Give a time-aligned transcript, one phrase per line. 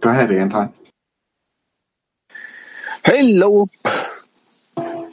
[0.00, 0.72] Go ahead, Anton.
[3.04, 3.64] Hello,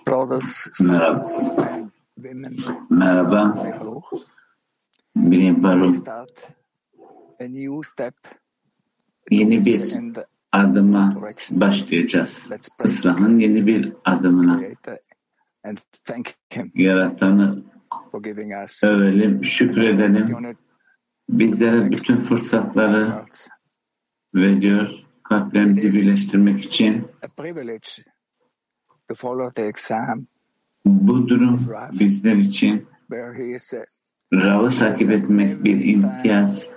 [0.05, 1.29] brothers, Merhaba.
[1.29, 2.55] sisters, and women.
[2.91, 4.03] Merhaba, Hello.
[5.17, 6.29] Bilim We start
[7.39, 8.13] a new step
[9.31, 11.13] Yeni bir in the adıma
[11.51, 12.47] başlayacağız.
[12.51, 14.59] Let's pray Islahın yeni bir adımına.
[14.59, 14.97] Creator
[15.63, 17.63] and thank Him Yaratanı
[18.11, 20.23] for giving us övelim, şükredelim.
[20.23, 20.61] opportunity
[21.29, 23.47] Bizlere bütün fırsatları hearts.
[24.35, 24.89] Veriyor.
[25.23, 27.07] Kalplerimizi birleştirmek için.
[27.23, 27.89] a privilege
[29.07, 30.25] to follow the exam
[30.85, 31.69] Bu durum
[31.99, 33.73] bizler için where He is
[34.33, 36.69] Rav'ı takip etmek bir imtiyaz.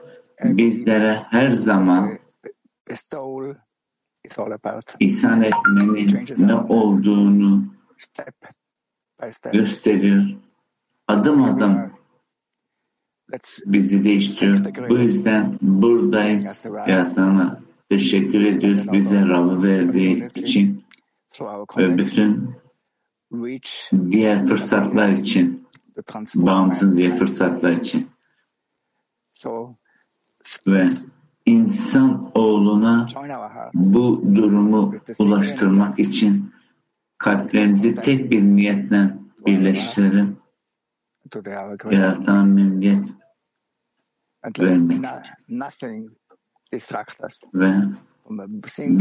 [0.45, 2.19] Bizlere her zaman
[2.91, 3.55] bestowal
[4.25, 8.34] is all about ihsan etmenin ne olduğunu step
[9.22, 9.53] by step.
[9.53, 10.25] gösteriyor.
[11.09, 11.97] Adım adım
[13.66, 14.89] bizi değiştiriyor.
[14.89, 16.65] Bu yüzden buradayız.
[16.65, 20.84] Yaratana teşekkür ediyoruz bize Rab'ı verdiği için
[21.78, 22.50] ve bütün
[24.11, 25.66] diğer fırsatlar için,
[26.34, 27.15] bağımsız man.
[27.15, 28.09] fırsatlar için
[29.33, 29.75] So
[30.66, 30.87] ve
[31.47, 33.06] insan oğluna
[33.75, 36.53] bu durumu ulaştırmak için
[37.19, 39.15] kalplerimizi tek bir niyetle
[39.47, 40.37] birleştirelim.
[44.43, 45.05] And let's vermek.
[47.55, 47.75] ve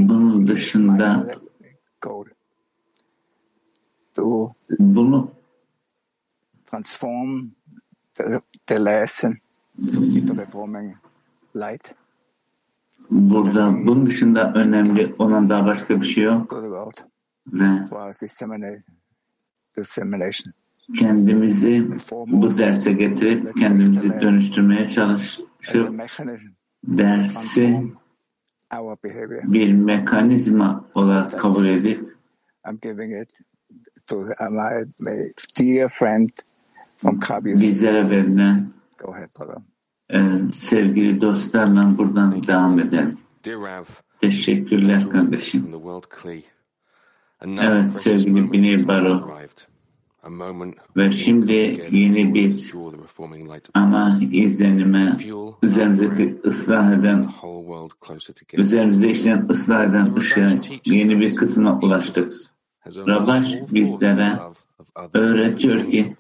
[0.10, 1.28] bunun dışında
[4.80, 5.32] bunu
[6.72, 7.52] transform
[8.86, 9.36] lesson
[9.78, 10.96] into reforming
[11.56, 11.96] light.
[13.10, 16.54] Burada bunun dışında önemli olan daha başka bir şey yok.
[19.78, 19.84] ve
[20.96, 25.48] kendimizi bu derse getirip kendimizi dönüştürmeye çalışıp
[25.92, 26.48] mechanism
[26.84, 27.98] dersi transform
[28.74, 29.44] our behavior.
[29.44, 32.18] bir mekanizma olarak kabul edip
[32.70, 33.30] I'm giving it
[34.08, 34.20] to
[34.52, 36.30] my, my dear friend
[36.98, 37.62] from Kabir.
[37.62, 38.68] bizlere verilen
[40.10, 40.20] e,
[40.54, 43.18] sevgili dostlarla buradan devam edelim.
[43.46, 43.86] Dear Rav,
[44.22, 45.74] Teşekkürler kardeşim.
[47.46, 49.30] Evet sevgili Biney Baro
[50.98, 51.54] ve şimdi
[51.92, 52.74] yeni bir
[53.74, 55.18] ana izlenime
[55.64, 57.30] üzerimizi ıslah eden
[58.54, 62.34] üzerimize işleyen ıslah eden ışığın yeni bir kısmına ulaştık.
[62.86, 64.40] Force bizlere
[65.14, 66.16] öğretiyor ki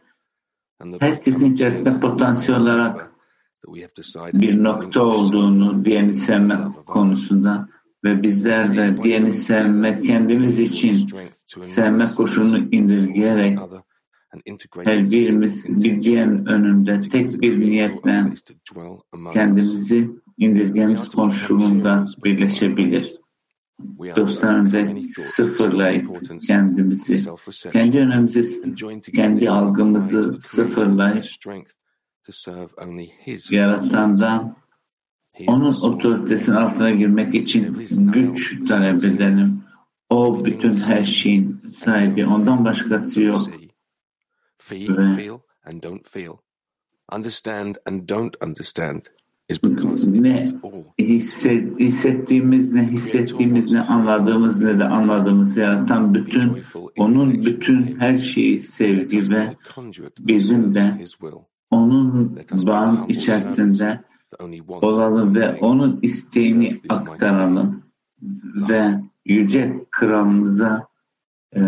[1.00, 3.12] herkesin içerisinde potansiyel olarak
[4.34, 7.69] bir nokta olduğunu diğerini sevmek konusunda
[8.03, 11.07] ve bizler de diğerini sevmek kendimiz için
[11.45, 13.59] sevmek koşulunu indirgeyerek
[14.83, 18.33] her birimiz bir diğerinin önünde tek bir niyetle
[19.33, 23.15] kendimizi indirgemiz koşulunda birleşebilir.
[23.89, 27.29] Ve sıfırlayıp kendimizi,
[27.71, 28.75] kendi önümüzü,
[29.15, 31.25] kendi algımızı sıfırlayıp
[33.51, 34.56] yaratandan
[35.47, 37.77] onun otoritesinin altına girmek için
[38.13, 39.63] güç talep edelim.
[40.09, 42.25] O bütün her şeyin sahibi.
[42.25, 43.50] Ondan başkası yok.
[44.57, 46.33] Feel, Ve- feel and don't feel.
[47.15, 49.01] Understand and don't understand
[49.50, 50.42] is because Ne?
[50.42, 50.83] is all.
[51.00, 52.92] Hisset, hissettiğimiz ne?
[52.92, 53.81] Hissettiğimiz ne?
[53.81, 55.57] anladığımız ne de anladığımız.
[55.57, 56.63] Yaratan bütün
[56.98, 59.56] onun bütün her şeyi sevgi ve
[60.19, 60.98] bizim de
[61.71, 64.04] onun bağın içerisinde
[64.81, 67.83] olalım ve onun isteğini aktaralım
[68.69, 70.88] ve yüce kralımıza
[71.56, 71.62] e,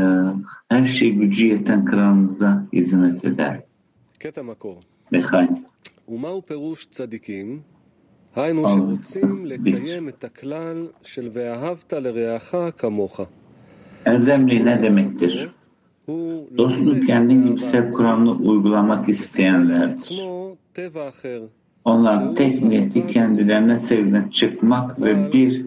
[0.69, 3.63] her şey gücü yeten kralımıza hizmet eder.
[4.19, 4.77] קטע מקור.
[5.13, 5.63] Mekanik.
[6.09, 7.61] ומהו פירוש צדיקים?
[8.37, 13.21] היינו אה, שרוצים ב- לקיים את הכלל של ואהבת לרעך כמוך.
[14.07, 15.49] Erdemli ne demektir?
[16.05, 19.89] הוא Dostluk kendin gibi sev Kur'an'ı uygulamak isteyenler.
[21.86, 25.66] Onlar tek niyeti kendilerine sevilen çıkmak ve bir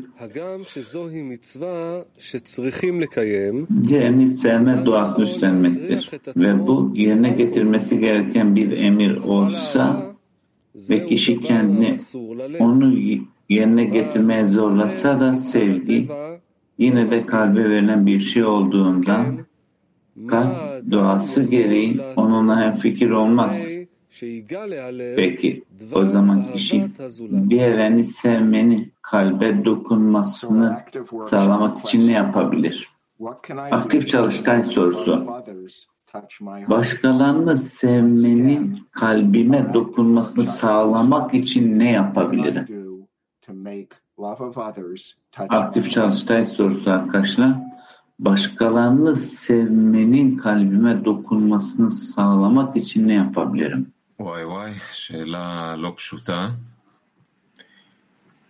[3.89, 6.11] diğerini sevme duasını üstlenmektir.
[6.37, 10.13] Ve bu yerine getirmesi gereken bir emir olsa
[10.75, 11.97] ve kişi kendini
[12.59, 12.95] onu
[13.49, 16.09] yerine getirmeye zorlasa da sevdi,
[16.79, 19.39] yine de kalbe verilen bir şey olduğundan
[20.29, 20.57] kalp
[20.91, 23.82] duası gereği onunla hem fikir olmaz.''
[25.17, 26.95] Peki o zaman işin
[27.49, 30.83] diğerini sevmeni, kalbe dokunmasını
[31.29, 32.89] sağlamak için ne yapabilir?
[33.71, 35.27] Aktif çalıştay sorusu.
[36.69, 42.67] Başkalarını sevmenin kalbime dokunmasını sağlamak için ne yapabilirim?
[45.49, 47.55] Aktif çalıştay sorusu arkadaşlar.
[48.19, 53.93] Başkalarını sevmenin kalbime dokunmasını sağlamak için ne yapabilirim?
[54.22, 56.50] וואי וואי, שאלה לא פשוטה.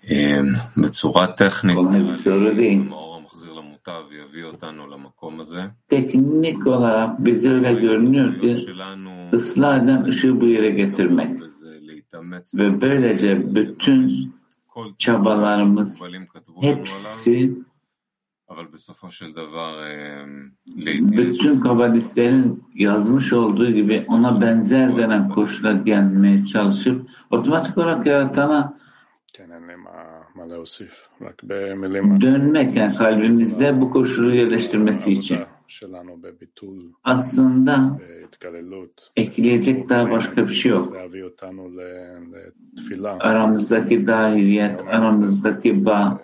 [0.09, 0.45] אמ,
[0.77, 2.79] בצורה טכנית, kolay bir נראה soru לי değil.
[2.79, 5.67] המאור המחזיר למוטב יביא אותנו למקום הזה.
[5.89, 12.55] Teknik olarak bize öyle görünüyor ki שלנו ıslah eden ışığı bu yere getirmek וזה להתאמץ
[12.55, 14.11] ve böylece bütün
[14.67, 17.51] כל çabalarımız מוגבלים כתבו לנו עליו, hepsi
[21.16, 28.82] bütün kabalistlerin yazmış olduğu gibi ona benzer denen koşula gelmeye çalışıp otomatik olarak yaratana
[32.20, 35.38] dönmek yani kalbimizde bu koşulu yerleştirmesi için.
[37.05, 37.98] Aslında
[39.16, 40.96] ekleyecek daha başka bir şey yok.
[43.20, 46.20] Aramızdaki dahiliyet, aramızdaki bağ,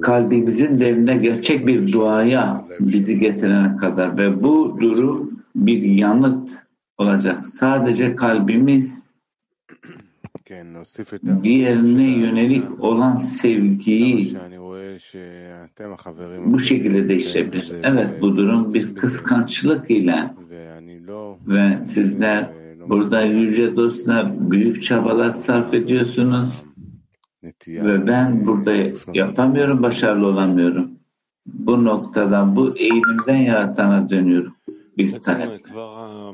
[0.00, 6.50] kalbimizin derine gerçek bir duaya bizi getirene kadar ve bu durum bir yanıt
[6.98, 7.46] olacak.
[7.46, 9.10] Sadece kalbimiz
[11.42, 14.36] diğerine yönelik olan sevgiyi
[16.44, 17.72] bu şekilde değişebilir.
[17.82, 20.30] Evet bu durum bir kıskançlık ile
[21.46, 26.49] ve sizler burada yüce dostlar büyük çabalar sarf ediyorsunuz
[27.43, 27.85] נטייה...
[27.85, 28.73] ve ben burada
[29.13, 30.91] yapamıyorum, başarılı olamıyorum.
[31.45, 34.55] Bu noktadan, bu eğilimden yaratana dönüyorum.
[34.97, 35.63] Bir בעצם talep.
[35.63, 36.33] כבר, ה-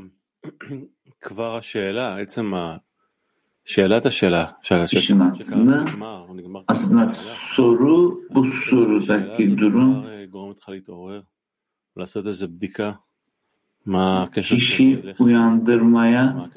[1.21, 2.77] כבר השאלה, עצם ה...
[3.65, 10.03] שאלת השאלה, שאלה İşin aslında, נגמר, הוא נגמר aslında soru, bu השאלה sorudaki הזאת durum
[10.03, 11.21] כבר אה, גורמת לך להתעורר,
[11.97, 13.08] לעשות איזה בדיקה, מה הקשר שלי
[14.34, 16.50] kişi uyandırmaya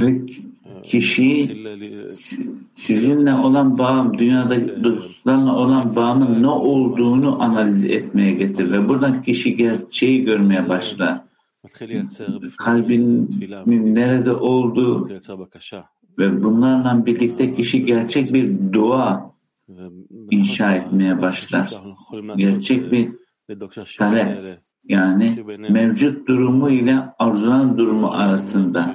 [0.00, 0.26] ve
[0.82, 1.56] kişi
[2.74, 9.56] sizinle olan bağım, dünyada dostlarla olan bağımın ne olduğunu analiz etmeye getir ve buradan kişi
[9.56, 11.20] gerçeği görmeye başlar.
[12.58, 15.08] Kalbinin nerede olduğu
[16.18, 19.30] ve bunlarla birlikte kişi gerçek bir dua
[20.30, 21.74] inşa etmeye başlar.
[22.36, 23.08] Gerçek bir
[23.98, 24.26] talep
[24.84, 28.94] yani mevcut durumu ile arzulan durumu arasında.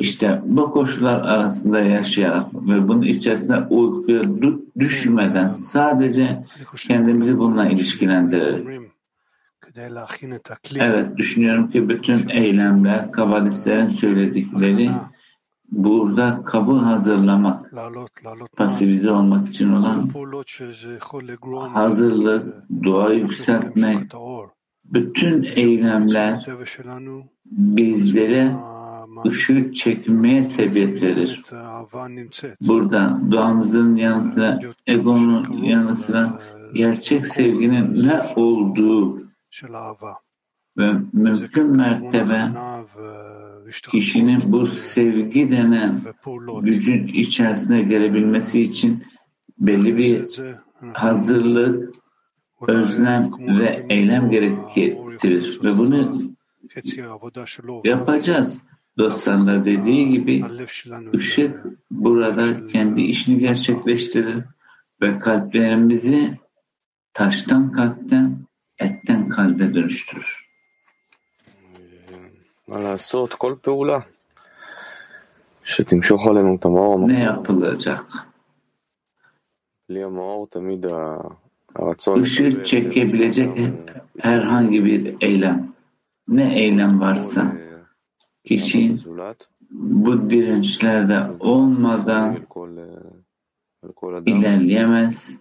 [0.00, 6.44] İşte bu koşullar arasında yaşayarak ve bunun içerisinde uykuya dü- düşmeden sadece
[6.88, 8.64] kendimizi bununla ilişkilendirerek.
[10.84, 14.90] Evet düşünüyorum ki bütün eylemler, kabalistlerin söyledikleri
[15.72, 17.72] burada kabul hazırlamak,
[18.56, 20.10] pasifize olmak için olan
[21.68, 23.98] hazırlık, dua yükseltmek,
[24.84, 26.46] bütün eylemler
[27.46, 28.56] bizlere
[29.26, 31.42] ışığı çekmeye sebebiyet verir.
[32.60, 36.38] Burada duamızın yanı sıra, egonun yanı sıra
[36.74, 39.22] gerçek sevginin ne olduğu
[40.76, 42.48] ve mümkün mertebe
[43.90, 46.00] kişinin bu sevgi denen
[46.62, 49.04] gücün içerisine gelebilmesi için
[49.58, 50.40] belli bir
[50.92, 51.94] hazırlık,
[52.68, 55.60] özlem ve eylem gerektirir.
[55.64, 56.22] Ve bunu
[57.84, 58.62] yapacağız.
[58.98, 60.44] Dostlarla dediği gibi
[61.14, 64.44] ışık burada kendi işini gerçekleştirir
[65.02, 66.38] ve kalplerimizi
[67.12, 68.38] taştan kalpten,
[68.78, 70.41] etten kalbe dönüştürür.
[72.67, 73.33] מה לעשות?
[73.33, 73.99] כל פעולה
[75.63, 77.29] שתמשוך עלינו את המאור Ne המחזיר.
[77.29, 78.17] yapılacak?
[79.89, 81.17] בלי המאור תמיד ה-
[81.75, 83.49] הרצון Işığı לקבל, çekebilecek
[84.19, 85.73] herhangi bir eylem.
[86.27, 87.57] Ne eylem varsa לעבוד
[88.43, 92.69] kişi הזולת, bu dirençlerde olmadan על כל,
[93.83, 95.40] על כל אדם, ilerleyemez אבל אה, אם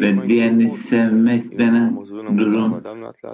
[0.00, 1.96] ve diğerini sevmek denen
[2.38, 2.82] durum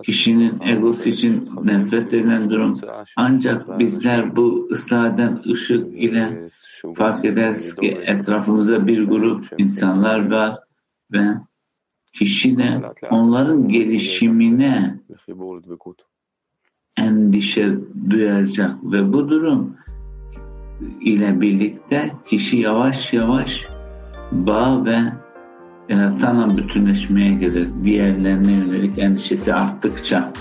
[0.03, 2.75] kişinin egosu için nefret edilen durum.
[3.17, 6.51] Ancak bizler bu ıslah eden ışık ile
[6.95, 10.59] fark ederiz ki etrafımızda bir grup insanlar var
[11.13, 11.25] ve
[12.13, 15.01] kişine onların gelişimine
[16.97, 17.75] endişe
[18.11, 19.77] duyacak ve bu durum
[21.01, 23.65] ile birlikte kişi yavaş yavaş
[24.33, 24.99] bağ ve
[25.89, 27.69] yaratan bütünleşmeye gelir.
[27.85, 30.33] Diğerlerine yönelik endişesi arttıkça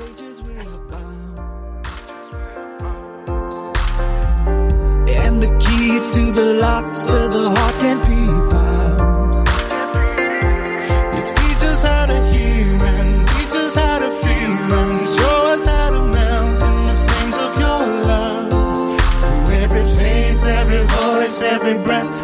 [21.64, 22.23] every breath.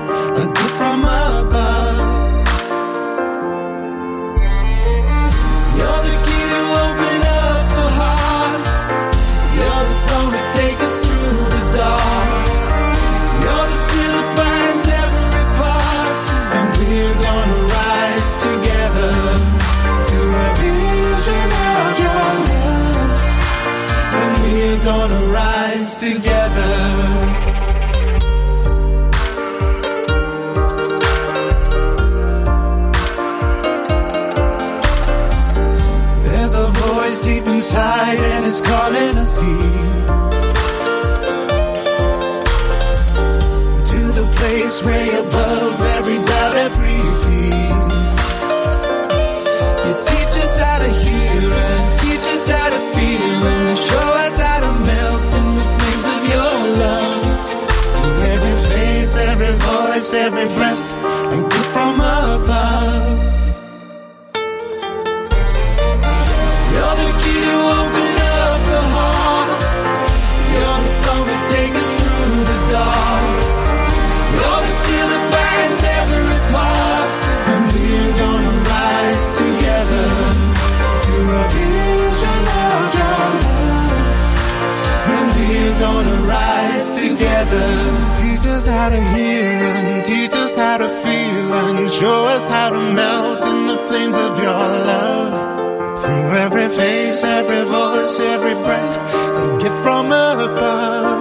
[24.89, 26.74] Gonna rise together.
[36.25, 40.05] There's a voice deep inside and it's calling us here
[43.91, 47.19] To the place way above every doubt, every
[60.13, 60.99] every breath
[92.00, 96.00] show us how to melt in the flames of your love.
[96.00, 98.96] Through every face, every voice, every breath,
[99.44, 101.19] a gift from above.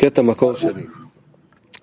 [0.00, 0.82] קטע מקור שני.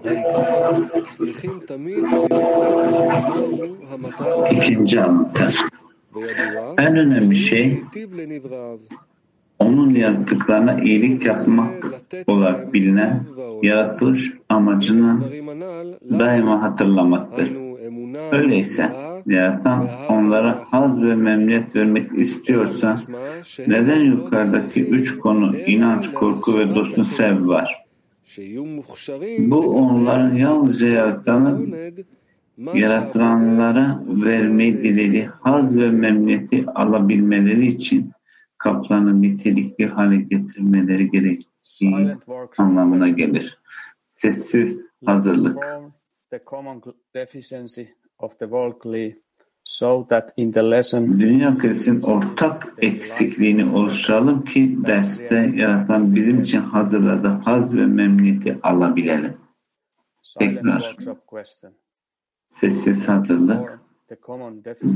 [0.06, 5.46] העיקר, צריכים תמיד לזכור מהו המטרת İkinci anlatı.
[6.16, 8.78] וידוע En önemli şey היטיב לנבראיו.
[9.60, 11.86] onun yarattıklarına iyilik yapmak
[12.28, 13.26] olarak bilinen
[13.64, 17.48] yaratılış amacını הדברים הנ"ל, daima hatırlamaktır.
[17.48, 24.16] היינו אמונה Öyleyse מלאה, yaratan onlara haz ve memnuniyet vermek istiyorsa משמע שהם neden לא
[24.16, 27.84] yukarıdaki צריכים üç konu inanç, korku ve dostun sev var?
[29.39, 31.75] Bu onların yalnızca yaratanın
[32.75, 38.13] yaratılanlara vermeyi dilediği haz ve memnuniyeti alabilmeleri için
[38.59, 42.17] kaplanı nitelikli hale getirmeleri gerektiği
[42.59, 43.59] anlamına gelir.
[44.07, 45.67] Sessiz hazırlık.
[46.31, 46.83] The common
[47.15, 47.83] deficiency
[48.19, 49.23] of the worldly
[49.69, 56.43] glee so that in the lesson Dünya krizinin ortak eksikliğini oluşturalım ki derste yaratan bizim
[56.43, 59.37] için hazırladığı haz ve memnuniyeti alabilelim.
[60.39, 60.97] Tekrar.
[62.49, 63.81] Sessiz hazırlık.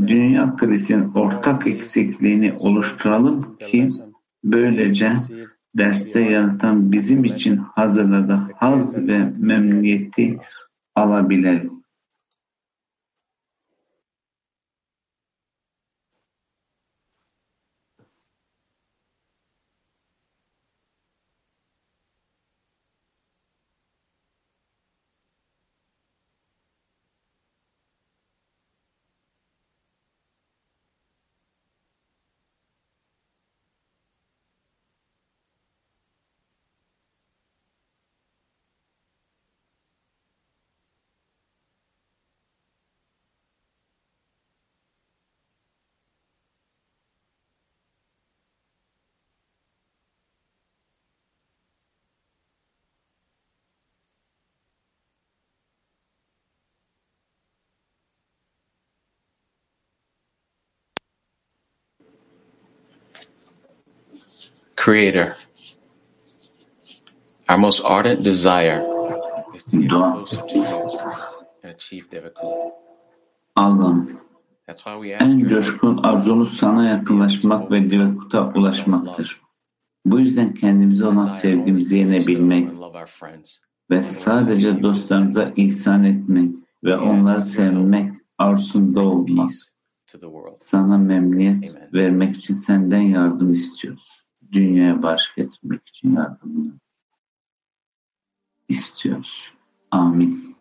[0.07, 3.89] Dünya krizinin ortak eksikliğini oluşturalım ki
[4.45, 5.17] böylece
[5.75, 10.39] derste yaratan bizim için hazırladığı haz ve memnuniyeti
[10.95, 11.82] alabilelim.
[64.83, 65.37] Creator,
[67.49, 68.83] our most ardent desire
[69.55, 70.13] is to get Dua.
[70.13, 70.65] closer to you
[71.63, 72.73] and achieve Devakut.
[73.57, 74.21] Allah'ım
[74.67, 79.41] That's why we ask en coşkun arzumuz sana yakınlaşmak ve Divekut'a ulaşmaktır.
[80.05, 83.59] Bu yüzden kendimize olan sevgimizi yenebilmek and love our friends.
[83.91, 89.57] ve sadece dostlarımıza ihsan etmek ve onları sevmek arzusunda olmak Peace
[90.13, 90.57] to the world.
[90.59, 94.22] Sana memnuniyet vermek için senden yardım istiyoruz.
[94.53, 96.73] Dünyaya barış getirmek için yardımını
[98.69, 99.53] istiyoruz.
[99.91, 100.52] Amin.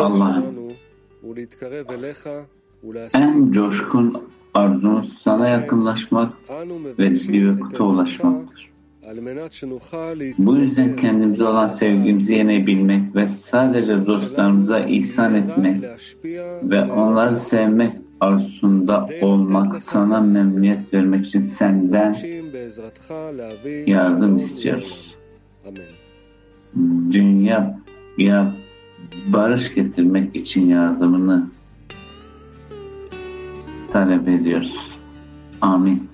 [0.00, 0.60] Allah'ım
[3.14, 4.22] en coşkun
[4.54, 6.32] arzun sana yakınlaşmak
[6.98, 8.70] ve büyüklüğe ulaşmaktır.
[10.38, 15.84] Bu yüzden kendimize olan sevgimizi yenebilmek ve sadece dostlarımıza ihsan etmek
[16.62, 22.14] ve onları sevmek arzusunda olmak, sana memnuniyet vermek için senden
[23.86, 25.14] yardım istiyoruz.
[25.68, 26.09] Amen
[27.10, 27.78] dünya
[28.18, 28.52] ya
[29.26, 31.46] barış getirmek için yardımını
[33.92, 34.94] talep ediyoruz.
[35.60, 36.09] Amin.